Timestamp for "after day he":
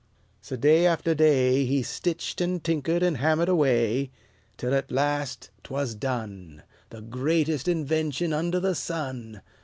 0.87-1.83